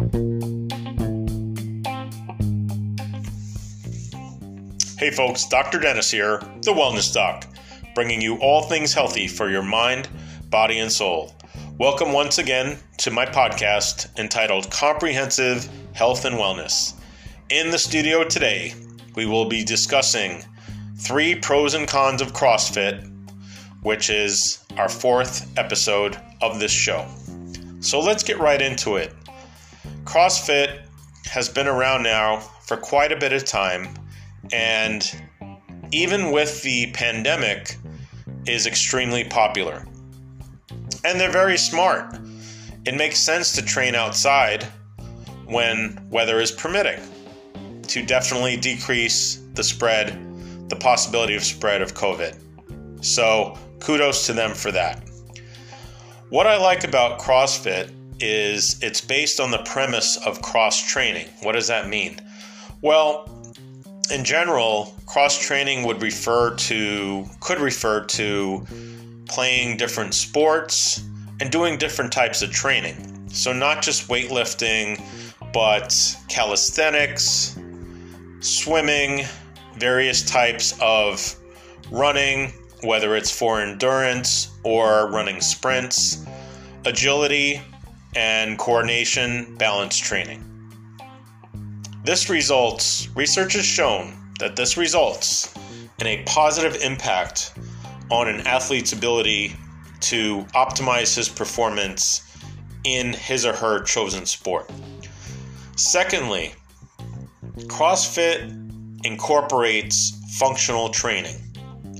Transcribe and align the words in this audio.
Hey 0.00 0.06
folks, 5.10 5.46
Dr. 5.46 5.78
Dennis 5.78 6.10
here, 6.10 6.38
the 6.62 6.72
Wellness 6.72 7.12
Doc, 7.12 7.46
bringing 7.94 8.22
you 8.22 8.36
all 8.36 8.62
things 8.62 8.94
healthy 8.94 9.28
for 9.28 9.50
your 9.50 9.62
mind, 9.62 10.08
body, 10.48 10.78
and 10.78 10.90
soul. 10.90 11.34
Welcome 11.76 12.14
once 12.14 12.38
again 12.38 12.78
to 12.96 13.10
my 13.10 13.26
podcast 13.26 14.18
entitled 14.18 14.70
Comprehensive 14.70 15.68
Health 15.92 16.24
and 16.24 16.36
Wellness. 16.36 16.94
In 17.50 17.70
the 17.70 17.78
studio 17.78 18.24
today, 18.24 18.72
we 19.16 19.26
will 19.26 19.44
be 19.44 19.62
discussing 19.64 20.42
three 20.96 21.34
pros 21.34 21.74
and 21.74 21.86
cons 21.86 22.22
of 22.22 22.32
CrossFit, 22.32 23.06
which 23.82 24.08
is 24.08 24.64
our 24.78 24.88
fourth 24.88 25.46
episode 25.58 26.18
of 26.40 26.58
this 26.58 26.72
show. 26.72 27.06
So 27.80 28.00
let's 28.00 28.22
get 28.22 28.38
right 28.38 28.62
into 28.62 28.96
it. 28.96 29.14
CrossFit 30.10 30.80
has 31.26 31.48
been 31.48 31.68
around 31.68 32.02
now 32.02 32.40
for 32.40 32.76
quite 32.76 33.12
a 33.12 33.16
bit 33.16 33.32
of 33.32 33.44
time 33.44 33.88
and 34.52 35.14
even 35.92 36.32
with 36.32 36.64
the 36.64 36.90
pandemic 36.90 37.76
is 38.44 38.66
extremely 38.66 39.22
popular. 39.22 39.86
And 41.04 41.20
they're 41.20 41.30
very 41.30 41.56
smart. 41.56 42.18
It 42.84 42.96
makes 42.96 43.20
sense 43.20 43.52
to 43.52 43.62
train 43.62 43.94
outside 43.94 44.64
when 45.46 45.96
weather 46.10 46.40
is 46.40 46.50
permitting 46.50 46.98
to 47.86 48.04
definitely 48.04 48.56
decrease 48.56 49.40
the 49.54 49.62
spread 49.62 50.18
the 50.68 50.74
possibility 50.74 51.36
of 51.36 51.44
spread 51.44 51.82
of 51.82 51.94
covid. 51.94 52.36
So 53.04 53.56
kudos 53.78 54.26
to 54.26 54.32
them 54.32 54.54
for 54.54 54.72
that. 54.72 55.08
What 56.30 56.48
i 56.48 56.56
like 56.56 56.82
about 56.82 57.20
crossfit 57.20 57.92
is 58.20 58.78
it's 58.82 59.00
based 59.00 59.40
on 59.40 59.50
the 59.50 59.58
premise 59.58 60.16
of 60.26 60.40
cross 60.42 60.82
training 60.86 61.26
what 61.42 61.52
does 61.52 61.66
that 61.68 61.88
mean 61.88 62.20
well 62.82 63.40
in 64.10 64.24
general, 64.24 64.94
cross 65.06 65.38
training 65.38 65.84
would 65.84 66.02
refer 66.02 66.54
to, 66.56 67.24
could 67.40 67.60
refer 67.60 68.04
to 68.04 68.66
playing 69.26 69.76
different 69.76 70.14
sports 70.14 71.04
and 71.40 71.50
doing 71.50 71.78
different 71.78 72.12
types 72.12 72.42
of 72.42 72.50
training. 72.50 73.28
So, 73.30 73.52
not 73.52 73.82
just 73.82 74.08
weightlifting, 74.08 75.00
but 75.52 75.94
calisthenics, 76.28 77.56
swimming, 78.40 79.24
various 79.78 80.22
types 80.28 80.76
of 80.80 81.36
running, 81.90 82.52
whether 82.82 83.14
it's 83.14 83.30
for 83.30 83.60
endurance 83.60 84.48
or 84.64 85.08
running 85.10 85.40
sprints, 85.40 86.24
agility, 86.84 87.62
and 88.14 88.58
coordination 88.58 89.56
balance 89.56 89.96
training. 89.96 90.44
This 92.04 92.30
results, 92.30 93.08
research 93.14 93.52
has 93.54 93.64
shown 93.64 94.16
that 94.38 94.56
this 94.56 94.76
results 94.76 95.54
in 95.98 96.06
a 96.06 96.22
positive 96.24 96.80
impact 96.82 97.52
on 98.10 98.28
an 98.28 98.46
athlete's 98.46 98.92
ability 98.92 99.54
to 100.00 100.44
optimize 100.54 101.14
his 101.14 101.28
performance 101.28 102.26
in 102.84 103.12
his 103.12 103.44
or 103.44 103.52
her 103.52 103.82
chosen 103.82 104.24
sport. 104.24 104.70
Secondly, 105.76 106.54
CrossFit 107.66 108.56
incorporates 109.04 110.18
functional 110.38 110.88
training. 110.88 111.36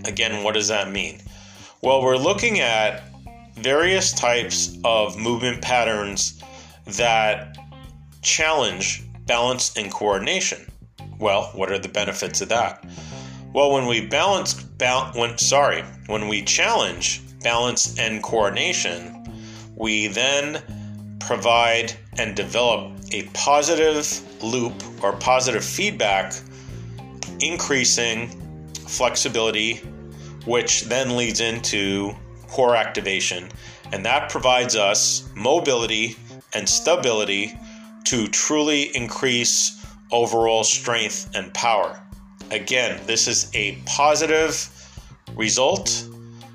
Again, 0.07 0.43
what 0.43 0.55
does 0.55 0.69
that 0.69 0.91
mean? 0.91 1.21
Well, 1.83 2.03
we're 2.03 2.17
looking 2.17 2.61
at 2.61 3.10
various 3.63 4.13
types 4.13 4.77
of 4.85 5.17
movement 5.17 5.63
patterns 5.63 6.43
that 6.87 7.57
challenge 8.23 9.05
balance 9.27 9.77
and 9.77 9.93
coordination. 9.93 10.71
Well, 11.19 11.51
what 11.55 11.71
are 11.71 11.79
the 11.79 11.89
benefits 11.89 12.41
of 12.41 12.49
that? 12.49 12.85
Well, 13.53 13.73
when 13.73 13.87
we 13.87 14.07
balance, 14.07 14.55
ba- 14.55 15.13
when 15.15 15.37
sorry, 15.39 15.83
when 16.07 16.29
we 16.29 16.43
challenge 16.43 17.21
balance 17.43 17.99
and 17.99 18.23
coordination, 18.23 19.17
we 19.77 20.07
then 20.09 20.63
provide 21.21 21.93
and 22.19 22.37
develop 22.37 22.93
a 23.13 23.23
positive 23.35 24.43
loop 24.43 24.75
or 25.03 25.13
positive 25.13 25.65
feedback, 25.65 26.33
increasing 27.41 28.29
flexibility, 28.87 29.77
which 30.45 30.83
then 30.83 31.17
leads 31.17 31.41
into 31.41 32.15
core 32.51 32.77
activation, 32.77 33.49
and 33.93 34.05
that 34.05 34.31
provides 34.31 34.77
us 34.77 35.29
mobility 35.35 36.17
and 36.53 36.69
stability 36.69 37.59
to 38.05 38.27
truly 38.29 38.95
increase 38.97 39.85
overall 40.11 40.65
strength 40.65 41.31
and 41.35 41.53
power. 41.55 42.03
Again, 42.51 43.01
this 43.07 43.29
is 43.29 43.51
a 43.55 43.79
positive 43.87 44.69
result 45.37 46.09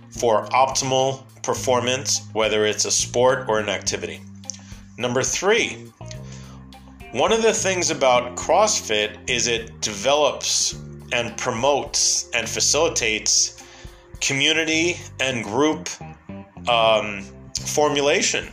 for 0.10 0.46
optimal 0.48 1.24
performance, 1.42 2.28
whether 2.34 2.66
it's 2.66 2.86
a 2.86 2.92
sport 2.92 3.46
or 3.48 3.60
an 3.60 3.70
activity. 3.70 4.20
Number 4.98 5.24
three, 5.24 5.86
one 7.12 7.32
of 7.32 7.42
the 7.42 7.54
things 7.54 7.92
about 7.92 8.36
CrossFit 8.36 9.30
is 9.30 9.48
it 9.48 9.80
develops 9.80 10.74
and 11.14 11.38
promotes 11.38 12.30
and 12.34 12.50
facilitates 12.50 13.55
community 14.22 14.98
and 15.20 15.44
group 15.44 15.90
um, 16.70 17.24
formulation. 17.62 18.48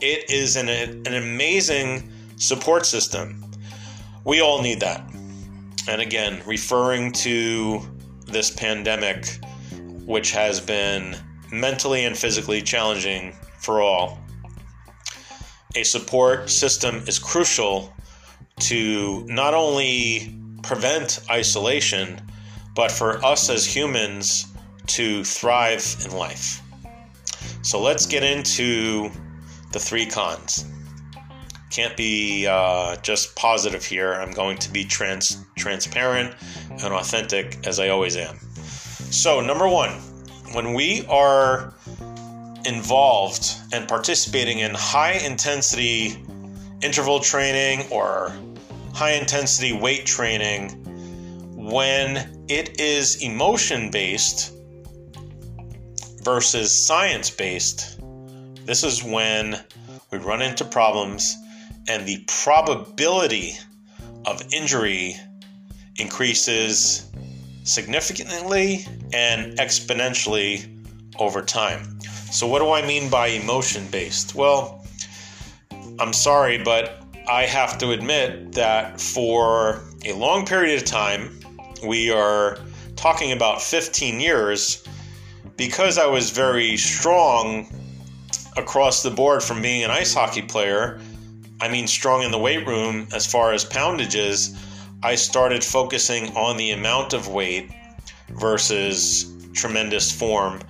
It 0.00 0.30
is 0.30 0.56
an, 0.56 0.68
an 0.68 1.14
amazing 1.14 2.10
support 2.36 2.86
system. 2.86 3.44
We 4.24 4.40
all 4.40 4.60
need 4.62 4.80
that. 4.80 5.02
And 5.88 6.00
again, 6.00 6.42
referring 6.46 7.12
to 7.12 7.80
this 8.26 8.50
pandemic, 8.50 9.26
which 10.06 10.30
has 10.32 10.60
been 10.60 11.16
mentally 11.52 12.04
and 12.04 12.16
physically 12.16 12.62
challenging 12.62 13.34
for 13.58 13.80
all, 13.80 14.18
a 15.76 15.82
support 15.82 16.50
system 16.50 16.96
is 17.06 17.18
crucial 17.18 17.92
to 18.60 19.24
not 19.26 19.54
only 19.54 20.38
prevent 20.62 21.20
isolation, 21.30 22.20
but 22.74 22.90
for 22.90 23.24
us 23.24 23.50
as 23.50 23.64
humans 23.66 24.53
to 24.86 25.24
thrive 25.24 25.96
in 26.04 26.12
life. 26.12 26.60
So 27.62 27.80
let's 27.80 28.06
get 28.06 28.22
into 28.22 29.10
the 29.72 29.80
three 29.80 30.06
cons 30.06 30.64
can't 31.74 31.96
be 31.96 32.46
uh, 32.46 32.94
just 32.96 33.34
positive 33.34 33.84
here. 33.84 34.14
I'm 34.14 34.30
going 34.30 34.58
to 34.58 34.70
be 34.70 34.84
trans 34.84 35.44
transparent 35.56 36.32
and 36.70 36.94
authentic 36.94 37.66
as 37.66 37.80
I 37.80 37.88
always 37.88 38.16
am. 38.16 38.38
So, 39.10 39.40
number 39.40 39.68
one, 39.68 39.90
when 40.52 40.72
we 40.72 41.04
are 41.08 41.74
involved 42.64 43.56
and 43.72 43.88
participating 43.88 44.60
in 44.60 44.72
high 44.72 45.14
intensity 45.14 46.24
interval 46.80 47.18
training 47.18 47.88
or 47.90 48.32
high 48.92 49.12
intensity 49.12 49.72
weight 49.72 50.06
training, 50.06 50.80
when 51.56 52.46
it 52.48 52.80
is 52.80 53.20
emotion 53.20 53.90
based 53.90 54.53
versus 56.24 56.74
science 56.74 57.30
based, 57.30 58.00
this 58.64 58.82
is 58.82 59.04
when 59.04 59.60
we 60.10 60.18
run 60.18 60.42
into 60.42 60.64
problems 60.64 61.36
and 61.88 62.06
the 62.06 62.24
probability 62.26 63.56
of 64.24 64.42
injury 64.52 65.16
increases 65.96 67.10
significantly 67.64 68.86
and 69.12 69.58
exponentially 69.58 70.70
over 71.18 71.42
time. 71.42 72.00
So, 72.30 72.46
what 72.46 72.60
do 72.60 72.70
I 72.70 72.84
mean 72.86 73.10
by 73.10 73.28
emotion 73.28 73.86
based? 73.90 74.34
Well, 74.34 74.84
I'm 75.98 76.12
sorry, 76.12 76.58
but 76.58 77.04
I 77.28 77.42
have 77.42 77.78
to 77.78 77.92
admit 77.92 78.52
that 78.52 79.00
for 79.00 79.82
a 80.04 80.12
long 80.14 80.44
period 80.44 80.82
of 80.82 80.84
time, 80.84 81.38
we 81.86 82.10
are 82.10 82.58
talking 82.96 83.32
about 83.32 83.62
15 83.62 84.20
years, 84.20 84.84
because 85.56 85.98
I 85.98 86.06
was 86.06 86.30
very 86.30 86.76
strong 86.76 87.66
across 88.56 89.02
the 89.02 89.10
board 89.10 89.42
from 89.42 89.62
being 89.62 89.82
an 89.82 89.90
ice 89.90 90.14
hockey 90.14 90.42
player 90.42 91.00
I 91.60 91.68
mean 91.68 91.86
strong 91.86 92.22
in 92.22 92.30
the 92.30 92.38
weight 92.38 92.66
room 92.66 93.06
as 93.12 93.26
far 93.26 93.52
as 93.52 93.64
poundages, 93.64 94.54
I 95.02 95.14
started 95.14 95.62
focusing 95.62 96.36
on 96.36 96.56
the 96.56 96.72
amount 96.72 97.12
of 97.12 97.28
weight 97.28 97.70
versus 98.30 99.32
tremendous 99.52 100.10
form 100.10 100.60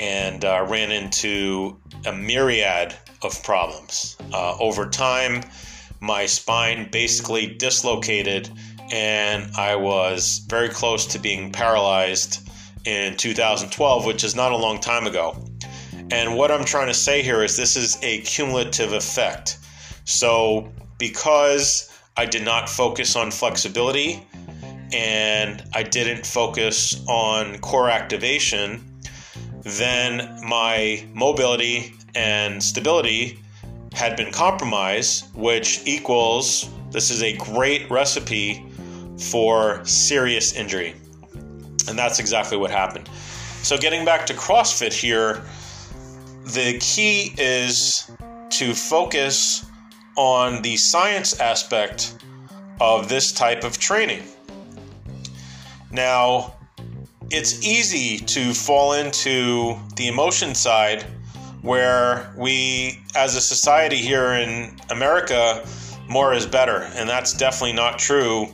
and 0.00 0.44
uh, 0.44 0.66
ran 0.68 0.90
into 0.90 1.76
a 2.06 2.12
myriad 2.12 2.96
of 3.22 3.40
problems. 3.44 4.16
Uh, 4.32 4.56
over 4.58 4.88
time, 4.88 5.42
my 6.00 6.26
spine 6.26 6.88
basically 6.90 7.46
dislocated 7.46 8.50
and 8.90 9.54
I 9.56 9.76
was 9.76 10.44
very 10.48 10.70
close 10.70 11.06
to 11.06 11.18
being 11.18 11.52
paralyzed 11.52 12.48
in 12.84 13.16
2012, 13.16 14.06
which 14.06 14.24
is 14.24 14.34
not 14.34 14.52
a 14.52 14.56
long 14.56 14.80
time 14.80 15.06
ago. 15.06 15.36
And 16.10 16.36
what 16.36 16.50
I'm 16.50 16.64
trying 16.64 16.88
to 16.88 16.94
say 16.94 17.22
here 17.22 17.42
is 17.42 17.56
this 17.56 17.76
is 17.76 17.98
a 18.02 18.20
cumulative 18.20 18.92
effect. 18.92 19.58
So 20.04 20.70
because 20.98 21.90
I 22.16 22.26
did 22.26 22.44
not 22.44 22.68
focus 22.68 23.16
on 23.16 23.30
flexibility 23.30 24.26
and 24.92 25.62
I 25.74 25.82
didn't 25.82 26.26
focus 26.26 27.02
on 27.08 27.58
core 27.60 27.88
activation, 27.88 28.84
then 29.62 30.38
my 30.46 31.06
mobility 31.14 31.94
and 32.14 32.62
stability 32.62 33.38
had 33.94 34.16
been 34.16 34.32
compromised, 34.32 35.34
which 35.34 35.80
equals 35.86 36.68
this 36.90 37.10
is 37.10 37.22
a 37.22 37.36
great 37.36 37.90
recipe 37.90 38.66
for 39.30 39.84
serious 39.84 40.52
injury. 40.54 40.94
And 41.88 41.98
that's 41.98 42.18
exactly 42.18 42.56
what 42.56 42.70
happened. 42.70 43.08
So, 43.62 43.76
getting 43.76 44.04
back 44.04 44.26
to 44.26 44.34
CrossFit 44.34 44.92
here, 44.92 45.42
the 46.44 46.78
key 46.80 47.34
is 47.38 48.10
to 48.50 48.74
focus 48.74 49.64
on 50.16 50.62
the 50.62 50.76
science 50.76 51.38
aspect 51.40 52.16
of 52.80 53.08
this 53.08 53.32
type 53.32 53.64
of 53.64 53.78
training. 53.78 54.22
Now, 55.90 56.54
it's 57.30 57.64
easy 57.64 58.18
to 58.18 58.52
fall 58.52 58.94
into 58.94 59.76
the 59.96 60.08
emotion 60.08 60.54
side 60.54 61.04
where 61.62 62.34
we, 62.36 63.00
as 63.14 63.36
a 63.36 63.40
society 63.40 63.96
here 63.96 64.32
in 64.32 64.76
America, 64.90 65.64
more 66.08 66.34
is 66.34 66.46
better. 66.46 66.90
And 66.94 67.08
that's 67.08 67.32
definitely 67.32 67.74
not 67.74 67.98
true 67.98 68.52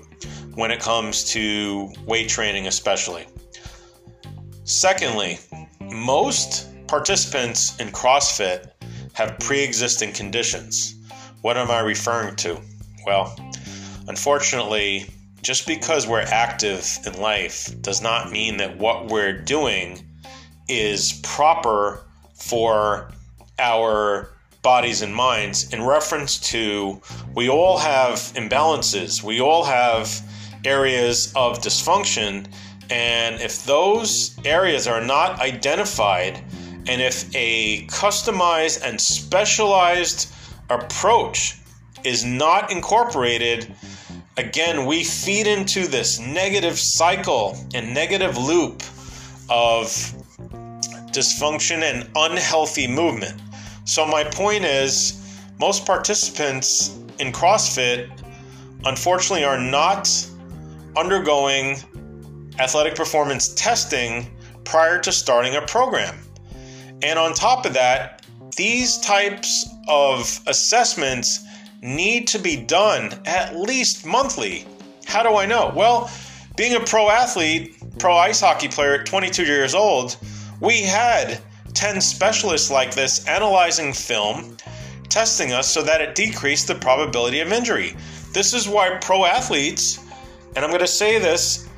when 0.58 0.72
it 0.72 0.80
comes 0.80 1.22
to 1.22 1.88
weight 2.04 2.28
training, 2.28 2.66
especially. 2.66 3.24
Secondly, 4.64 5.38
most 5.80 6.66
participants 6.88 7.78
in 7.78 7.86
CrossFit 7.90 8.72
have 9.12 9.38
pre 9.38 9.60
existing 9.60 10.12
conditions. 10.12 10.96
What 11.42 11.56
am 11.56 11.70
I 11.70 11.78
referring 11.78 12.34
to? 12.36 12.60
Well, 13.06 13.38
unfortunately, 14.08 15.08
just 15.42 15.64
because 15.64 16.08
we're 16.08 16.22
active 16.22 16.98
in 17.06 17.20
life 17.20 17.72
does 17.80 18.02
not 18.02 18.32
mean 18.32 18.56
that 18.56 18.78
what 18.78 19.06
we're 19.06 19.40
doing 19.40 20.04
is 20.68 21.20
proper 21.22 22.02
for 22.34 23.12
our 23.60 24.30
bodies 24.62 25.02
and 25.02 25.14
minds 25.14 25.72
in 25.72 25.84
reference 25.84 26.36
to 26.50 27.00
we 27.36 27.48
all 27.48 27.78
have 27.78 28.16
imbalances, 28.34 29.22
we 29.22 29.40
all 29.40 29.62
have 29.62 30.20
areas 30.64 31.32
of 31.34 31.60
dysfunction, 31.60 32.46
and 32.90 33.40
if 33.40 33.64
those 33.64 34.38
areas 34.44 34.86
are 34.86 35.04
not 35.04 35.40
identified, 35.40 36.42
and 36.86 37.02
if 37.02 37.34
a 37.34 37.86
customized 37.88 38.82
and 38.82 39.00
specialized 39.00 40.32
approach 40.70 41.58
is 42.04 42.24
not 42.24 42.72
incorporated, 42.72 43.74
again, 44.36 44.86
we 44.86 45.04
feed 45.04 45.46
into 45.46 45.86
this 45.86 46.18
negative 46.18 46.78
cycle 46.78 47.58
and 47.74 47.92
negative 47.92 48.38
loop 48.38 48.82
of 49.50 49.86
dysfunction 51.12 51.82
and 51.82 52.08
unhealthy 52.14 52.86
movement. 52.86 53.40
So, 53.84 54.06
my 54.06 54.24
point 54.24 54.64
is, 54.64 55.14
most 55.58 55.84
participants 55.84 56.96
in 57.18 57.32
CrossFit 57.32 58.08
unfortunately 58.84 59.44
are 59.44 59.60
not 59.60 60.08
undergoing 60.98 61.78
athletic 62.58 62.94
performance 62.94 63.54
testing 63.54 64.26
prior 64.64 64.98
to 65.00 65.12
starting 65.12 65.54
a 65.54 65.62
program. 65.62 66.16
And 67.02 67.18
on 67.18 67.32
top 67.34 67.64
of 67.64 67.74
that, 67.74 68.26
these 68.56 68.98
types 68.98 69.68
of 69.86 70.40
assessments 70.46 71.40
need 71.80 72.26
to 72.28 72.38
be 72.38 72.56
done 72.56 73.20
at 73.24 73.56
least 73.56 74.04
monthly. 74.04 74.66
How 75.06 75.22
do 75.22 75.36
I 75.36 75.46
know? 75.46 75.72
Well, 75.74 76.10
being 76.56 76.74
a 76.74 76.80
pro 76.80 77.08
athlete, 77.08 77.76
pro 77.98 78.16
ice 78.16 78.40
hockey 78.40 78.68
player 78.68 78.94
at 78.94 79.06
22 79.06 79.44
years 79.44 79.74
old, 79.74 80.16
we 80.60 80.82
had 80.82 81.40
10 81.74 82.00
specialists 82.00 82.70
like 82.70 82.92
this 82.94 83.26
analyzing 83.28 83.92
film, 83.92 84.56
testing 85.08 85.52
us 85.52 85.70
so 85.70 85.82
that 85.82 86.00
it 86.00 86.16
decreased 86.16 86.66
the 86.66 86.74
probability 86.74 87.38
of 87.38 87.52
injury. 87.52 87.94
This 88.32 88.52
is 88.52 88.68
why 88.68 88.90
pro 89.00 89.24
athletes, 89.24 90.00
and 90.54 90.64
I'm 90.64 90.70
going 90.70 90.80
to 90.80 90.86
say 90.86 91.18
this, 91.18 91.68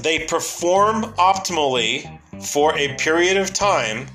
they 0.00 0.20
perform 0.26 1.04
optimally 1.14 2.20
for 2.44 2.76
a 2.76 2.94
period 2.96 3.36
of 3.36 3.54
time 3.54 4.06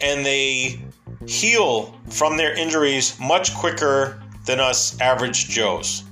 and 0.00 0.24
they 0.24 0.80
heal 1.26 1.94
from 2.08 2.36
their 2.36 2.54
injuries 2.54 3.18
much 3.18 3.54
quicker 3.54 4.22
than 4.44 4.60
us 4.60 5.00
average 5.00 5.48
Joes. 5.48 6.04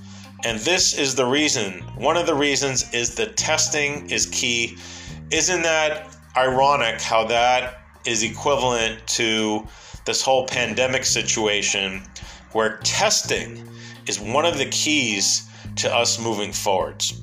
And 0.43 0.59
this 0.59 0.97
is 0.97 1.15
the 1.15 1.25
reason, 1.25 1.81
one 1.95 2.17
of 2.17 2.27
the 2.27 2.35
reasons 2.35 2.93
is 2.93 3.15
the 3.15 3.27
testing 3.27 4.09
is 4.09 4.25
key. 4.27 4.77
Isn't 5.31 5.63
that 5.63 6.15
ironic 6.35 7.01
how 7.01 7.25
that 7.25 7.81
is 8.05 8.21
equivalent 8.21 9.05
to 9.07 9.65
this 10.05 10.21
whole 10.21 10.45
pandemic 10.45 11.05
situation 11.05 12.03
where 12.51 12.77
testing 12.83 13.67
is 14.07 14.19
one 14.19 14.45
of 14.45 14.57
the 14.57 14.67
keys 14.67 15.49
to 15.77 15.93
us 15.93 16.19
moving 16.19 16.51
forwards? 16.51 17.21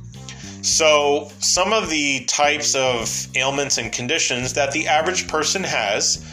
So, 0.63 1.31
some 1.41 1.73
of 1.73 1.91
the 1.91 2.25
types 2.27 2.75
of 2.75 3.27
ailments 3.35 3.79
and 3.79 3.93
conditions 3.93 4.53
that 4.53 4.73
the 4.73 4.87
average 4.87 5.27
person 5.27 5.65
has 5.65 6.25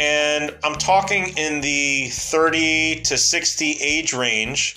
and 0.00 0.56
I'm 0.64 0.76
talking 0.76 1.36
in 1.36 1.60
the 1.60 2.08
30 2.08 3.02
to 3.02 3.18
60 3.18 3.72
age 3.72 4.14
range, 4.14 4.74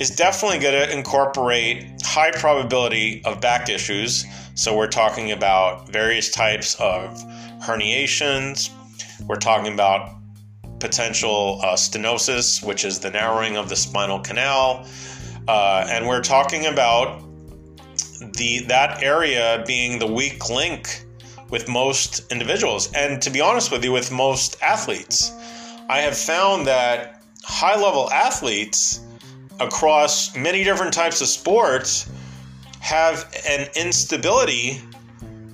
is 0.00 0.10
definitely 0.10 0.58
going 0.58 0.74
to 0.74 0.92
incorporate 0.92 2.02
high 2.02 2.32
probability 2.32 3.24
of 3.24 3.40
back 3.40 3.68
issues. 3.68 4.24
So 4.54 4.76
we're 4.76 4.88
talking 4.88 5.30
about 5.30 5.88
various 5.88 6.30
types 6.30 6.74
of 6.80 7.08
herniations. 7.62 8.70
We're 9.28 9.36
talking 9.36 9.72
about 9.72 10.16
potential 10.80 11.60
uh, 11.62 11.74
stenosis, 11.74 12.66
which 12.66 12.84
is 12.84 12.98
the 12.98 13.10
narrowing 13.10 13.56
of 13.56 13.68
the 13.68 13.76
spinal 13.76 14.18
canal, 14.18 14.84
uh, 15.48 15.86
and 15.88 16.06
we're 16.06 16.22
talking 16.22 16.66
about 16.66 17.22
the 18.34 18.60
that 18.66 19.02
area 19.02 19.62
being 19.66 19.98
the 19.98 20.06
weak 20.06 20.48
link 20.48 21.04
with 21.50 21.68
most 21.68 22.30
individuals. 22.32 22.92
And 22.92 23.20
to 23.22 23.30
be 23.30 23.40
honest 23.40 23.70
with 23.70 23.84
you, 23.84 23.92
with 23.92 24.10
most 24.10 24.56
athletes, 24.62 25.30
I 25.88 25.98
have 25.98 26.16
found 26.16 26.66
that 26.66 27.22
high 27.42 27.80
level 27.80 28.10
athletes 28.10 29.00
across 29.60 30.34
many 30.34 30.64
different 30.64 30.92
types 30.92 31.20
of 31.20 31.28
sports 31.28 32.10
have 32.80 33.32
an 33.48 33.68
instability 33.76 34.80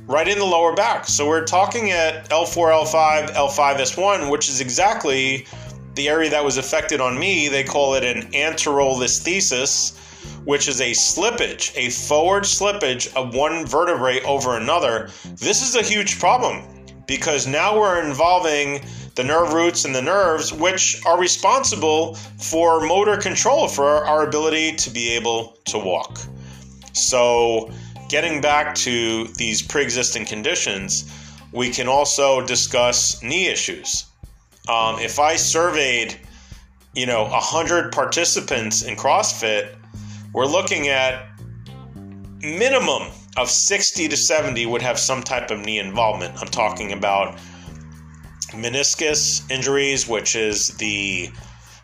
right 0.06 0.26
in 0.26 0.38
the 0.38 0.44
lower 0.44 0.74
back. 0.74 1.06
So 1.06 1.28
we're 1.28 1.44
talking 1.44 1.90
at 1.90 2.28
L4, 2.30 2.84
L5, 2.84 3.30
L5S1, 3.30 4.30
which 4.30 4.48
is 4.48 4.60
exactly 4.60 5.46
the 5.94 6.08
area 6.08 6.30
that 6.30 6.44
was 6.44 6.56
affected 6.56 7.00
on 7.00 7.18
me. 7.18 7.48
They 7.48 7.64
call 7.64 7.94
it 7.94 8.04
an 8.04 8.30
anterolisthesis 8.32 9.96
which 10.44 10.68
is 10.68 10.80
a 10.80 10.90
slippage, 10.92 11.72
a 11.76 11.90
forward 11.90 12.44
slippage 12.44 13.14
of 13.14 13.34
one 13.34 13.66
vertebrae 13.66 14.20
over 14.22 14.56
another. 14.56 15.10
This 15.36 15.62
is 15.62 15.76
a 15.76 15.82
huge 15.82 16.18
problem 16.18 16.62
because 17.06 17.46
now 17.46 17.78
we're 17.78 18.02
involving 18.02 18.80
the 19.16 19.24
nerve 19.24 19.52
roots 19.52 19.84
and 19.84 19.94
the 19.94 20.02
nerves, 20.02 20.52
which 20.52 21.04
are 21.04 21.18
responsible 21.18 22.14
for 22.38 22.80
motor 22.80 23.16
control, 23.16 23.68
for 23.68 23.84
our 23.84 24.26
ability 24.26 24.76
to 24.76 24.90
be 24.90 25.10
able 25.10 25.58
to 25.66 25.78
walk. 25.78 26.18
So, 26.92 27.70
getting 28.08 28.40
back 28.40 28.74
to 28.76 29.26
these 29.34 29.60
pre 29.62 29.82
existing 29.82 30.26
conditions, 30.26 31.10
we 31.52 31.70
can 31.70 31.88
also 31.88 32.40
discuss 32.46 33.22
knee 33.22 33.48
issues. 33.48 34.06
Um, 34.70 35.00
if 35.00 35.18
I 35.18 35.34
surveyed, 35.34 36.16
you 36.94 37.04
know, 37.04 37.24
100 37.24 37.90
participants 37.90 38.82
in 38.82 38.94
CrossFit, 38.94 39.74
we're 40.32 40.46
looking 40.46 40.86
at 40.86 41.26
minimum 42.40 43.10
of 43.36 43.50
60 43.50 44.06
to 44.06 44.16
70 44.16 44.66
would 44.66 44.80
have 44.80 44.96
some 44.96 45.24
type 45.24 45.50
of 45.50 45.58
knee 45.58 45.80
involvement. 45.80 46.40
I'm 46.40 46.46
talking 46.46 46.92
about 46.92 47.36
meniscus 48.50 49.50
injuries, 49.50 50.06
which 50.06 50.36
is 50.36 50.68
the 50.76 51.30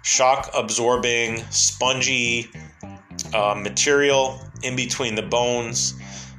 shock 0.02 0.48
absorbing, 0.54 1.42
spongy 1.50 2.48
uh, 3.34 3.56
material 3.60 4.40
in 4.62 4.76
between 4.76 5.16
the 5.16 5.22
bones. 5.22 5.94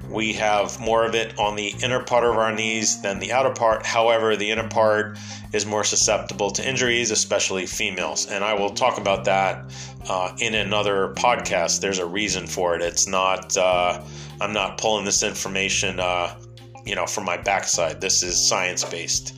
We 0.09 0.33
have 0.33 0.79
more 0.79 1.05
of 1.05 1.15
it 1.15 1.37
on 1.37 1.55
the 1.55 1.75
inner 1.83 2.01
part 2.01 2.23
of 2.23 2.37
our 2.37 2.53
knees 2.53 3.01
than 3.01 3.19
the 3.19 3.33
outer 3.33 3.49
part. 3.49 3.85
However, 3.85 4.35
the 4.35 4.51
inner 4.51 4.67
part 4.67 5.17
is 5.53 5.65
more 5.65 5.83
susceptible 5.83 6.51
to 6.51 6.67
injuries, 6.67 7.11
especially 7.11 7.65
females. 7.65 8.25
And 8.25 8.43
I 8.43 8.53
will 8.53 8.69
talk 8.69 8.97
about 8.97 9.25
that 9.25 9.65
uh, 10.09 10.35
in 10.39 10.55
another 10.55 11.13
podcast. 11.15 11.81
There's 11.81 11.99
a 11.99 12.05
reason 12.05 12.47
for 12.47 12.75
it. 12.75 12.81
It's 12.81 13.07
not, 13.07 13.57
uh, 13.57 14.01
I'm 14.39 14.53
not 14.53 14.77
pulling 14.77 15.05
this 15.05 15.23
information, 15.23 15.99
uh, 15.99 16.37
you 16.85 16.95
know, 16.95 17.05
from 17.05 17.25
my 17.25 17.37
backside. 17.37 17.99
This 17.99 18.23
is 18.23 18.37
science 18.37 18.85
based. 18.85 19.35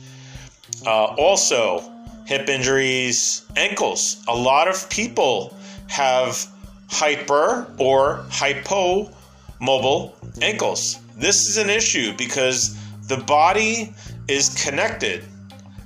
Uh, 0.86 1.06
also, 1.16 1.82
hip 2.26 2.48
injuries, 2.48 3.44
ankles. 3.56 4.22
A 4.28 4.36
lot 4.36 4.68
of 4.68 4.88
people 4.88 5.56
have 5.88 6.46
hyper 6.88 7.72
or 7.78 8.24
hypomobile 8.28 10.14
ankles. 10.42 11.00
This 11.16 11.48
is 11.48 11.56
an 11.56 11.70
issue 11.70 12.16
because 12.16 12.76
the 13.08 13.16
body 13.16 13.94
is 14.28 14.62
connected. 14.62 15.24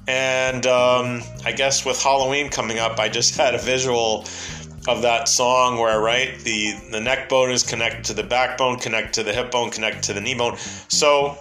And 0.06 0.66
um, 0.66 1.22
I 1.44 1.52
guess 1.52 1.84
with 1.84 2.00
Halloween 2.02 2.50
coming 2.50 2.78
up, 2.78 2.98
I 2.98 3.08
just 3.08 3.36
had 3.38 3.54
a 3.54 3.58
visual 3.58 4.26
of 4.86 5.00
that 5.00 5.28
song 5.28 5.78
where 5.78 5.98
right 5.98 6.38
the 6.40 6.74
the 6.90 7.00
neck 7.00 7.30
bone 7.30 7.50
is 7.50 7.62
connected 7.62 8.04
to 8.04 8.14
the 8.14 8.22
backbone, 8.22 8.78
connected 8.78 9.14
to 9.14 9.22
the 9.22 9.32
hip 9.32 9.50
bone, 9.50 9.70
connected 9.70 10.02
to 10.02 10.12
the 10.12 10.20
knee 10.20 10.34
bone. 10.34 10.56
So 10.88 11.38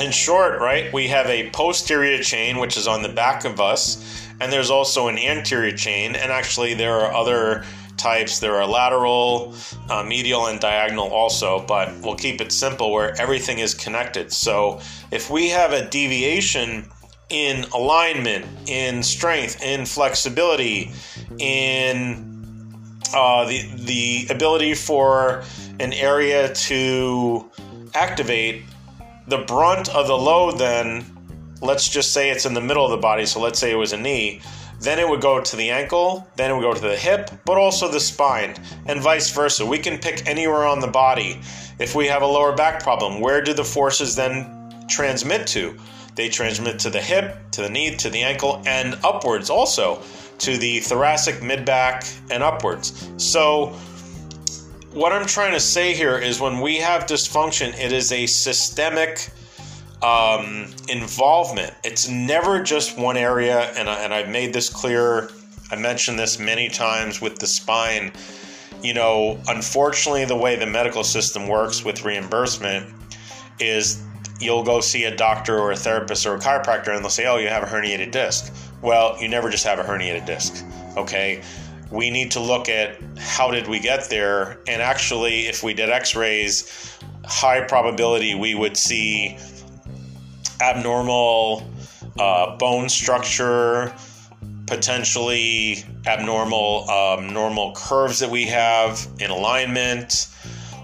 in 0.00 0.12
short, 0.12 0.60
right, 0.60 0.92
we 0.92 1.08
have 1.08 1.26
a 1.26 1.50
posterior 1.50 2.22
chain 2.22 2.58
which 2.58 2.76
is 2.76 2.86
on 2.86 3.02
the 3.02 3.08
back 3.08 3.44
of 3.44 3.60
us, 3.60 4.28
and 4.40 4.52
there's 4.52 4.70
also 4.70 5.08
an 5.08 5.18
anterior 5.18 5.76
chain, 5.76 6.14
and 6.14 6.30
actually 6.30 6.74
there 6.74 6.94
are 6.94 7.12
other 7.12 7.64
types. 7.98 8.38
There 8.38 8.56
are 8.56 8.66
lateral, 8.66 9.54
uh, 9.90 10.02
medial, 10.02 10.46
and 10.46 10.60
diagonal 10.60 11.08
also, 11.08 11.60
but 11.66 11.92
we'll 12.00 12.16
keep 12.16 12.40
it 12.40 12.52
simple 12.52 12.92
where 12.92 13.18
everything 13.20 13.58
is 13.58 13.74
connected. 13.74 14.32
So 14.32 14.80
if 15.10 15.30
we 15.30 15.48
have 15.50 15.72
a 15.72 15.88
deviation 15.88 16.88
in 17.28 17.64
alignment, 17.74 18.46
in 18.66 19.02
strength, 19.02 19.62
in 19.62 19.84
flexibility, 19.84 20.92
in 21.38 22.72
uh, 23.14 23.44
the 23.46 23.68
the 23.76 24.26
ability 24.30 24.74
for 24.74 25.44
an 25.80 25.92
area 25.92 26.52
to 26.54 27.50
activate, 27.94 28.64
the 29.26 29.38
brunt 29.38 29.88
of 29.94 30.06
the 30.06 30.16
load 30.16 30.58
then, 30.58 31.04
let's 31.60 31.88
just 31.88 32.12
say 32.12 32.30
it's 32.30 32.46
in 32.46 32.54
the 32.54 32.60
middle 32.60 32.84
of 32.84 32.90
the 32.90 32.96
body. 32.96 33.26
So 33.26 33.40
let's 33.40 33.58
say 33.58 33.70
it 33.70 33.76
was 33.76 33.92
a 33.92 33.98
knee 33.98 34.40
then 34.80 34.98
it 34.98 35.08
would 35.08 35.20
go 35.20 35.40
to 35.40 35.56
the 35.56 35.70
ankle, 35.70 36.26
then 36.36 36.50
it 36.50 36.54
would 36.54 36.62
go 36.62 36.74
to 36.74 36.80
the 36.80 36.96
hip, 36.96 37.30
but 37.44 37.58
also 37.58 37.90
the 37.90 38.00
spine, 38.00 38.54
and 38.86 39.00
vice 39.00 39.30
versa. 39.30 39.66
We 39.66 39.78
can 39.78 39.98
pick 39.98 40.26
anywhere 40.26 40.64
on 40.64 40.80
the 40.80 40.86
body. 40.86 41.40
If 41.78 41.94
we 41.94 42.06
have 42.06 42.22
a 42.22 42.26
lower 42.26 42.54
back 42.54 42.82
problem, 42.82 43.20
where 43.20 43.42
do 43.42 43.52
the 43.52 43.64
forces 43.64 44.14
then 44.14 44.86
transmit 44.88 45.46
to? 45.48 45.76
They 46.14 46.28
transmit 46.28 46.78
to 46.80 46.90
the 46.90 47.00
hip, 47.00 47.36
to 47.52 47.62
the 47.62 47.70
knee, 47.70 47.96
to 47.96 48.10
the 48.10 48.22
ankle, 48.22 48.62
and 48.66 48.98
upwards 49.04 49.50
also 49.50 50.02
to 50.38 50.56
the 50.56 50.80
thoracic, 50.80 51.42
mid 51.42 51.64
back, 51.64 52.04
and 52.30 52.42
upwards. 52.42 53.08
So, 53.16 53.76
what 54.92 55.12
I'm 55.12 55.26
trying 55.26 55.52
to 55.52 55.60
say 55.60 55.94
here 55.94 56.18
is 56.18 56.40
when 56.40 56.60
we 56.60 56.78
have 56.78 57.06
dysfunction, 57.06 57.78
it 57.78 57.92
is 57.92 58.10
a 58.12 58.26
systemic 58.26 59.28
um, 60.02 60.66
involvement. 60.88 61.74
It's 61.84 62.08
never 62.08 62.62
just 62.62 62.98
one 62.98 63.16
area, 63.16 63.72
and, 63.76 63.88
I, 63.88 64.04
and 64.04 64.14
I've 64.14 64.28
made 64.28 64.52
this 64.52 64.68
clear. 64.68 65.30
I 65.70 65.76
mentioned 65.76 66.18
this 66.18 66.38
many 66.38 66.68
times 66.68 67.20
with 67.20 67.38
the 67.38 67.46
spine. 67.46 68.12
You 68.82 68.94
know, 68.94 69.40
unfortunately, 69.48 70.24
the 70.24 70.36
way 70.36 70.56
the 70.56 70.66
medical 70.66 71.02
system 71.02 71.48
works 71.48 71.84
with 71.84 72.04
reimbursement 72.04 72.94
is 73.58 74.02
you'll 74.40 74.62
go 74.62 74.80
see 74.80 75.04
a 75.04 75.14
doctor 75.14 75.58
or 75.58 75.72
a 75.72 75.76
therapist 75.76 76.26
or 76.26 76.36
a 76.36 76.38
chiropractor 76.38 76.94
and 76.94 77.02
they'll 77.02 77.10
say, 77.10 77.26
Oh, 77.26 77.38
you 77.38 77.48
have 77.48 77.62
a 77.62 77.66
herniated 77.66 78.12
disc. 78.12 78.52
Well, 78.82 79.20
you 79.20 79.28
never 79.28 79.50
just 79.50 79.64
have 79.64 79.78
a 79.78 79.82
herniated 79.82 80.26
disc. 80.26 80.64
Okay. 80.96 81.42
We 81.90 82.10
need 82.10 82.30
to 82.32 82.40
look 82.40 82.68
at 82.68 82.98
how 83.18 83.50
did 83.50 83.66
we 83.66 83.80
get 83.80 84.08
there. 84.10 84.60
And 84.68 84.82
actually, 84.82 85.46
if 85.46 85.62
we 85.62 85.74
did 85.74 85.90
x 85.90 86.14
rays, 86.14 86.98
high 87.24 87.62
probability 87.62 88.34
we 88.34 88.54
would 88.54 88.76
see 88.76 89.36
abnormal 90.60 91.68
uh, 92.18 92.56
bone 92.56 92.88
structure, 92.88 93.92
potentially 94.66 95.84
abnormal 96.06 96.88
um, 96.90 97.32
normal 97.32 97.72
curves 97.74 98.18
that 98.18 98.30
we 98.30 98.44
have 98.44 99.06
in 99.18 99.30
alignment, 99.30 100.28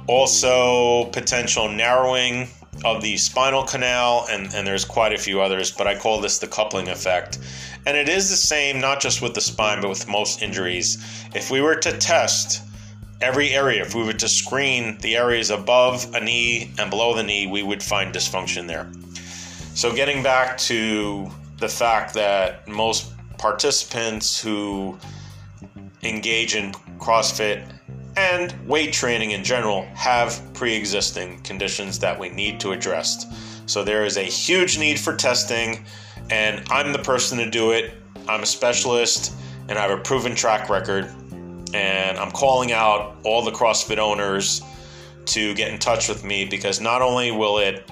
also 0.06 1.04
potential 1.06 1.68
narrowing 1.68 2.48
of 2.84 3.02
the 3.02 3.16
spinal 3.16 3.62
canal, 3.62 4.26
and, 4.30 4.52
and 4.54 4.66
there's 4.66 4.84
quite 4.84 5.12
a 5.12 5.18
few 5.18 5.40
others, 5.40 5.70
but 5.70 5.86
I 5.86 5.96
call 5.96 6.20
this 6.20 6.38
the 6.38 6.46
coupling 6.46 6.88
effect. 6.88 7.38
And 7.86 7.96
it 7.96 8.08
is 8.08 8.30
the 8.30 8.36
same 8.36 8.80
not 8.80 9.00
just 9.00 9.22
with 9.22 9.34
the 9.34 9.40
spine, 9.40 9.80
but 9.80 9.88
with 9.88 10.08
most 10.08 10.42
injuries. 10.42 10.98
If 11.34 11.50
we 11.50 11.60
were 11.60 11.76
to 11.76 11.96
test 11.98 12.62
every 13.20 13.50
area, 13.50 13.82
if 13.82 13.94
we 13.94 14.02
were 14.02 14.12
to 14.12 14.28
screen 14.28 14.98
the 14.98 15.16
areas 15.16 15.50
above 15.50 16.14
a 16.14 16.20
knee 16.20 16.72
and 16.78 16.90
below 16.90 17.14
the 17.14 17.22
knee, 17.22 17.46
we 17.46 17.62
would 17.62 17.82
find 17.82 18.14
dysfunction 18.14 18.66
there. 18.66 18.90
So, 19.74 19.92
getting 19.92 20.22
back 20.22 20.56
to 20.58 21.28
the 21.58 21.68
fact 21.68 22.14
that 22.14 22.68
most 22.68 23.12
participants 23.38 24.40
who 24.40 24.96
engage 26.04 26.54
in 26.54 26.70
CrossFit 27.00 27.68
and 28.16 28.54
weight 28.68 28.92
training 28.92 29.32
in 29.32 29.42
general 29.42 29.82
have 29.94 30.40
pre 30.54 30.76
existing 30.76 31.40
conditions 31.40 31.98
that 31.98 32.16
we 32.16 32.28
need 32.28 32.60
to 32.60 32.70
address. 32.70 33.26
So, 33.66 33.82
there 33.82 34.04
is 34.04 34.16
a 34.16 34.22
huge 34.22 34.78
need 34.78 35.00
for 35.00 35.16
testing, 35.16 35.84
and 36.30 36.64
I'm 36.70 36.92
the 36.92 37.00
person 37.00 37.38
to 37.38 37.50
do 37.50 37.72
it. 37.72 37.94
I'm 38.28 38.44
a 38.44 38.46
specialist 38.46 39.32
and 39.68 39.76
I 39.76 39.82
have 39.82 39.90
a 39.90 40.00
proven 40.00 40.36
track 40.36 40.70
record. 40.70 41.10
And 41.74 42.16
I'm 42.16 42.30
calling 42.30 42.70
out 42.70 43.16
all 43.24 43.42
the 43.42 43.50
CrossFit 43.50 43.98
owners 43.98 44.62
to 45.26 45.52
get 45.54 45.72
in 45.72 45.80
touch 45.80 46.08
with 46.08 46.22
me 46.22 46.44
because 46.44 46.80
not 46.80 47.02
only 47.02 47.32
will 47.32 47.58
it 47.58 47.90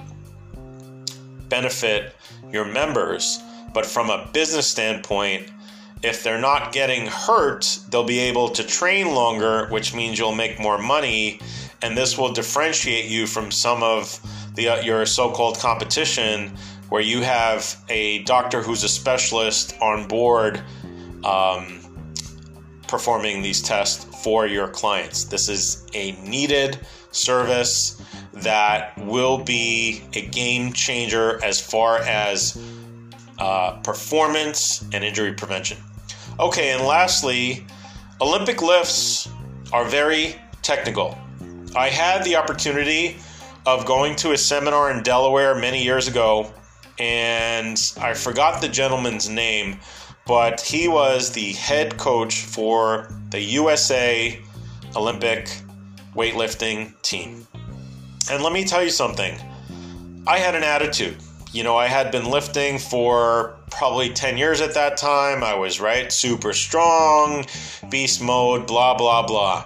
benefit 1.53 2.15
your 2.51 2.65
members. 2.65 3.39
But 3.75 3.85
from 3.85 4.09
a 4.09 4.27
business 4.33 4.67
standpoint, 4.67 5.51
if 6.01 6.23
they're 6.23 6.45
not 6.51 6.71
getting 6.73 7.05
hurt, 7.05 7.79
they'll 7.89 8.11
be 8.17 8.19
able 8.31 8.49
to 8.49 8.63
train 8.63 9.13
longer, 9.13 9.67
which 9.67 9.93
means 9.93 10.17
you'll 10.17 10.41
make 10.45 10.59
more 10.59 10.79
money, 10.79 11.39
and 11.83 11.95
this 11.95 12.17
will 12.17 12.33
differentiate 12.33 13.05
you 13.05 13.27
from 13.27 13.51
some 13.51 13.83
of 13.83 14.19
the 14.55 14.67
uh, 14.69 14.81
your 14.81 15.05
so-called 15.05 15.59
competition, 15.59 16.51
where 16.89 17.01
you 17.01 17.21
have 17.21 17.61
a 17.87 18.23
doctor 18.23 18.61
who's 18.61 18.83
a 18.83 18.89
specialist 18.89 19.75
on 19.79 20.07
board 20.07 20.61
um, 21.23 21.63
performing 22.87 23.43
these 23.43 23.61
tests 23.61 24.05
for 24.23 24.47
your 24.47 24.67
clients. 24.67 25.25
This 25.25 25.49
is 25.49 25.85
a 25.93 26.13
needed 26.23 26.79
service 27.11 28.01
that 28.33 28.97
will 28.97 29.37
be 29.37 30.01
a 30.13 30.21
game 30.21 30.73
changer 30.73 31.43
as 31.43 31.61
far 31.61 31.99
as 31.99 32.59
uh, 33.39 33.79
performance 33.83 34.83
and 34.93 35.03
injury 35.03 35.33
prevention. 35.33 35.77
Okay, 36.39 36.71
and 36.71 36.83
lastly, 36.83 37.65
Olympic 38.21 38.61
lifts 38.61 39.29
are 39.71 39.85
very 39.85 40.35
technical. 40.61 41.17
I 41.75 41.89
had 41.89 42.23
the 42.23 42.35
opportunity 42.35 43.17
of 43.65 43.85
going 43.85 44.15
to 44.17 44.31
a 44.31 44.37
seminar 44.37 44.91
in 44.91 45.03
Delaware 45.03 45.55
many 45.55 45.83
years 45.83 46.07
ago, 46.07 46.51
and 46.99 47.93
I 47.99 48.13
forgot 48.13 48.61
the 48.61 48.67
gentleman's 48.67 49.29
name, 49.29 49.79
but 50.25 50.61
he 50.61 50.87
was 50.87 51.31
the 51.31 51.53
head 51.53 51.97
coach 51.97 52.41
for 52.41 53.13
the 53.29 53.41
USA 53.41 54.39
Olympic 54.95 55.49
weightlifting 56.15 56.99
team. 57.01 57.47
And 58.31 58.41
let 58.41 58.53
me 58.53 58.63
tell 58.63 58.83
you 58.83 58.89
something 58.89 59.37
I 60.25 60.37
had 60.37 60.55
an 60.55 60.63
attitude. 60.63 61.17
You 61.51 61.63
know, 61.63 61.77
I 61.77 61.87
had 61.87 62.11
been 62.11 62.25
lifting 62.25 62.79
for 62.79 63.57
probably 63.69 64.09
10 64.09 64.37
years 64.37 64.61
at 64.61 64.73
that 64.73 64.97
time. 64.97 65.43
I 65.43 65.53
was, 65.53 65.79
right, 65.79 66.11
super 66.11 66.53
strong, 66.53 67.45
beast 67.89 68.21
mode, 68.21 68.65
blah, 68.65 68.95
blah, 68.95 69.25
blah. 69.25 69.65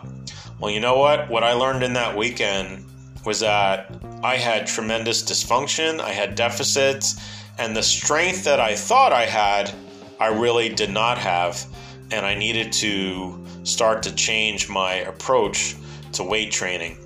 Well, 0.60 0.72
you 0.72 0.80
know 0.80 0.98
what? 0.98 1.30
What 1.30 1.44
I 1.44 1.54
learned 1.54 1.84
in 1.84 1.94
that 1.94 2.18
weekend 2.18 2.86
was 3.26 3.40
that 3.42 3.94
I 4.24 4.36
had 4.36 4.66
tremendous 4.66 5.24
dysfunction, 5.24 6.00
I 6.00 6.10
had 6.10 6.36
deficits, 6.36 7.22
and 7.58 7.76
the 7.76 7.84
strength 7.84 8.44
that 8.46 8.60
I 8.60 8.76
thought 8.76 9.14
I 9.14 9.26
had, 9.26 9.72
I 10.20 10.28
really 10.28 10.70
did 10.70 10.90
not 10.90 11.18
have. 11.18 11.64
And 12.12 12.26
I 12.26 12.36
needed 12.36 12.72
to 12.74 13.46
start 13.64 14.02
to 14.04 14.16
change 14.16 14.68
my 14.68 14.94
approach 14.96 15.76
to 16.14 16.24
weight 16.24 16.52
training. 16.52 16.98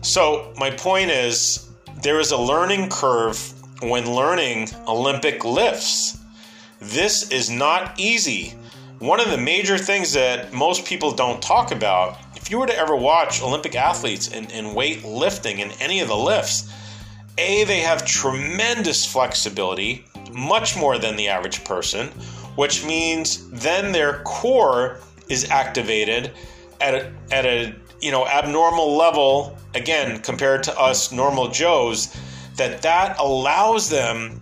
So, 0.00 0.52
my 0.56 0.70
point 0.70 1.10
is 1.10 1.68
there 2.02 2.20
is 2.20 2.30
a 2.30 2.36
learning 2.36 2.88
curve 2.88 3.36
when 3.82 4.14
learning 4.14 4.68
Olympic 4.86 5.44
lifts. 5.44 6.18
This 6.80 7.30
is 7.30 7.50
not 7.50 7.98
easy. 7.98 8.54
One 9.00 9.20
of 9.20 9.30
the 9.30 9.38
major 9.38 9.76
things 9.76 10.12
that 10.12 10.52
most 10.52 10.84
people 10.84 11.12
don't 11.12 11.42
talk 11.42 11.72
about, 11.72 12.16
if 12.36 12.50
you 12.50 12.58
were 12.58 12.66
to 12.66 12.76
ever 12.76 12.94
watch 12.94 13.42
Olympic 13.42 13.74
athletes 13.74 14.28
in, 14.28 14.48
in 14.50 14.74
weight 14.74 15.04
lifting 15.04 15.58
in 15.58 15.72
any 15.80 16.00
of 16.00 16.08
the 16.08 16.16
lifts, 16.16 16.72
A, 17.36 17.64
they 17.64 17.80
have 17.80 18.04
tremendous 18.04 19.04
flexibility, 19.04 20.04
much 20.32 20.76
more 20.76 20.98
than 20.98 21.16
the 21.16 21.28
average 21.28 21.64
person, 21.64 22.08
which 22.54 22.84
means 22.84 23.48
then 23.50 23.92
their 23.92 24.22
core 24.22 25.00
is 25.28 25.50
activated 25.50 26.32
at 26.80 26.94
a, 26.94 27.12
at 27.30 27.44
a 27.44 27.74
you 28.00 28.10
know 28.10 28.26
abnormal 28.26 28.96
level 28.96 29.56
again 29.74 30.20
compared 30.20 30.62
to 30.62 30.78
us 30.78 31.12
normal 31.12 31.48
joes 31.48 32.14
that 32.56 32.82
that 32.82 33.18
allows 33.18 33.88
them 33.88 34.40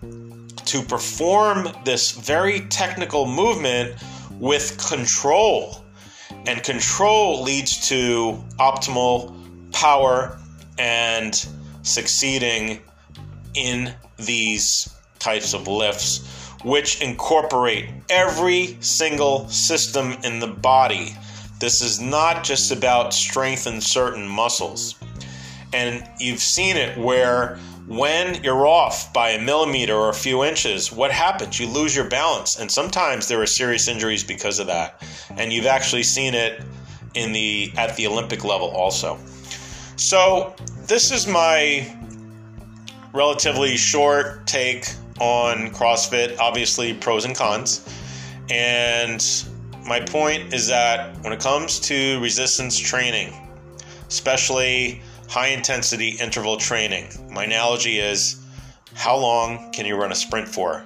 to 0.64 0.82
perform 0.82 1.68
this 1.84 2.10
very 2.10 2.60
technical 2.68 3.26
movement 3.26 3.94
with 4.38 4.76
control 4.88 5.84
And 6.46 6.62
control 6.62 7.42
leads 7.42 7.88
to 7.88 8.38
optimal 8.58 9.34
power 9.72 10.38
and 10.78 11.34
succeeding 11.82 12.80
in 13.54 13.92
these 14.16 14.94
types 15.18 15.54
of 15.54 15.66
lifts, 15.66 16.52
which 16.62 17.02
incorporate 17.02 17.88
every 18.08 18.76
single 18.80 19.48
system 19.48 20.12
in 20.22 20.38
the 20.38 20.46
body. 20.46 21.16
This 21.58 21.80
is 21.80 22.00
not 22.00 22.44
just 22.44 22.70
about 22.70 23.14
strength 23.14 23.66
certain 23.82 24.28
muscles. 24.28 24.94
And 25.72 26.08
you've 26.18 26.40
seen 26.40 26.76
it 26.76 26.96
where 26.98 27.58
when 27.86 28.42
you're 28.42 28.66
off 28.66 29.12
by 29.12 29.30
a 29.30 29.40
millimeter 29.40 29.94
or 29.94 30.08
a 30.08 30.14
few 30.14 30.44
inches, 30.44 30.90
what 30.90 31.10
happens? 31.10 31.58
You 31.58 31.66
lose 31.68 31.94
your 31.94 32.08
balance. 32.08 32.58
And 32.58 32.70
sometimes 32.70 33.28
there 33.28 33.40
are 33.40 33.46
serious 33.46 33.88
injuries 33.88 34.24
because 34.24 34.58
of 34.58 34.66
that. 34.66 35.02
And 35.30 35.52
you've 35.52 35.66
actually 35.66 36.02
seen 36.02 36.34
it 36.34 36.62
in 37.14 37.32
the 37.32 37.72
at 37.76 37.96
the 37.96 38.06
Olympic 38.06 38.44
level 38.44 38.68
also. 38.68 39.18
So, 39.96 40.54
this 40.86 41.10
is 41.10 41.26
my 41.26 41.96
relatively 43.12 43.76
short 43.76 44.46
take 44.46 44.86
on 45.20 45.70
CrossFit, 45.70 46.38
obviously 46.38 46.92
pros 46.92 47.24
and 47.24 47.34
cons. 47.34 47.88
And 48.50 49.24
my 49.86 50.00
point 50.00 50.52
is 50.52 50.66
that 50.68 51.16
when 51.22 51.32
it 51.32 51.40
comes 51.40 51.78
to 51.80 52.20
resistance 52.20 52.78
training, 52.78 53.32
especially 54.08 55.00
high 55.28 55.48
intensity 55.48 56.16
interval 56.20 56.56
training, 56.56 57.08
my 57.30 57.44
analogy 57.44 57.98
is 57.98 58.44
how 58.94 59.16
long 59.16 59.70
can 59.72 59.86
you 59.86 59.96
run 59.96 60.10
a 60.10 60.14
sprint 60.14 60.48
for? 60.48 60.84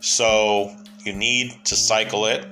So 0.00 0.74
you 1.04 1.12
need 1.12 1.64
to 1.64 1.76
cycle 1.76 2.26
it, 2.26 2.46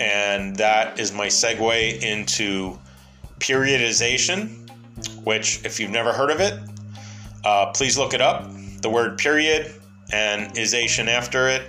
and 0.00 0.56
that 0.56 0.98
is 0.98 1.12
my 1.12 1.26
segue 1.26 2.02
into 2.02 2.78
periodization, 3.38 4.68
which, 5.24 5.64
if 5.64 5.78
you've 5.78 5.90
never 5.90 6.12
heard 6.12 6.30
of 6.30 6.40
it, 6.40 6.58
uh, 7.44 7.66
please 7.72 7.96
look 7.96 8.14
it 8.14 8.20
up. 8.20 8.50
The 8.82 8.90
word 8.90 9.18
period 9.18 9.74
and 10.12 10.52
isation 10.54 11.08
after 11.08 11.48
it. 11.48 11.62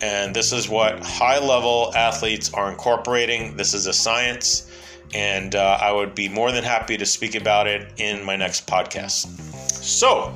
And 0.00 0.34
this 0.34 0.52
is 0.52 0.68
what 0.68 1.02
high 1.04 1.38
level 1.38 1.92
athletes 1.94 2.52
are 2.52 2.70
incorporating. 2.70 3.56
This 3.56 3.74
is 3.74 3.86
a 3.86 3.92
science, 3.92 4.70
and 5.14 5.54
uh, 5.54 5.78
I 5.80 5.92
would 5.92 6.14
be 6.14 6.28
more 6.28 6.52
than 6.52 6.64
happy 6.64 6.96
to 6.96 7.06
speak 7.06 7.34
about 7.34 7.66
it 7.66 7.92
in 7.96 8.24
my 8.24 8.36
next 8.36 8.66
podcast. 8.66 9.26
So, 9.54 10.34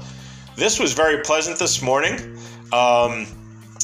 this 0.56 0.78
was 0.78 0.92
very 0.92 1.22
pleasant 1.22 1.58
this 1.58 1.82
morning. 1.82 2.38
Um, 2.72 3.26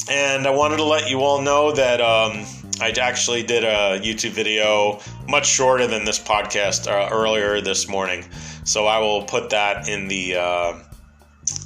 and 0.09 0.45
I 0.45 0.51
wanted 0.51 0.77
to 0.77 0.83
let 0.83 1.09
you 1.09 1.21
all 1.21 1.41
know 1.41 1.71
that 1.71 1.99
um, 1.99 2.45
I 2.79 2.91
actually 3.01 3.43
did 3.43 3.63
a 3.63 3.99
YouTube 3.99 4.31
video 4.31 4.99
much 5.27 5.47
shorter 5.47 5.87
than 5.87 6.05
this 6.05 6.19
podcast 6.19 6.87
uh, 6.87 7.09
earlier 7.11 7.61
this 7.61 7.87
morning. 7.87 8.25
So 8.65 8.85
I 8.85 8.99
will 8.99 9.23
put 9.23 9.49
that 9.51 9.87
in 9.87 10.07
the 10.07 10.35
uh, 10.35 10.79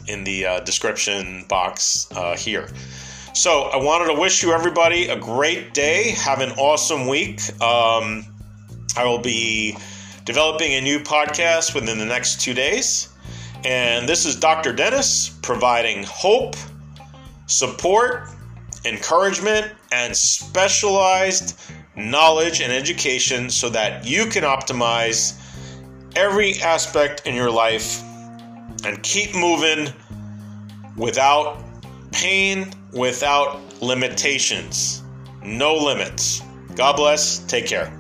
in 0.07 0.23
the 0.23 0.45
uh, 0.45 0.59
description 0.61 1.45
box 1.47 2.07
uh, 2.11 2.35
here. 2.35 2.69
So 3.39 3.62
I 3.62 3.77
wanted 3.77 4.08
to 4.08 4.19
wish 4.19 4.43
you 4.43 4.51
everybody 4.51 5.08
a 5.08 5.17
great 5.17 5.74
day. 5.74 6.10
Have 6.10 6.41
an 6.41 6.51
awesome 6.58 7.08
week. 7.08 7.39
Um, 7.62 8.25
I 8.98 9.05
will 9.05 9.22
be 9.22 9.77
developing 10.25 10.74
a 10.74 10.81
new 10.81 11.00
podcast 11.00 11.74
within 11.74 11.98
the 11.98 12.05
next 12.05 12.41
two 12.41 12.53
days. 12.53 13.08
And 13.63 14.10
this 14.10 14.25
is 14.25 14.36
Dr. 14.36 14.74
Dennis 14.74 15.29
providing 15.41 16.03
hope, 16.03 16.58
support, 17.46 18.27
encouragement, 18.84 19.72
and 19.93 20.13
specialized 20.13 21.58
knowledge 21.96 22.60
and 22.60 22.74
education 22.74 23.50
so 23.50 23.69
that 23.69 24.05
you 24.05 24.25
can 24.25 24.43
optimize 24.43 25.39
every 26.17 26.55
aspect 26.55 27.25
in 27.25 27.36
your 27.36 27.51
life 27.51 28.03
and 28.83 29.01
keep 29.01 29.33
moving 29.33 29.94
without 30.98 31.63
pain, 32.11 32.74
without 32.91 33.59
limitations. 33.81 35.03
No 35.43 35.75
limits. 35.75 36.41
God 36.75 36.95
bless. 36.95 37.39
Take 37.39 37.67
care. 37.67 37.99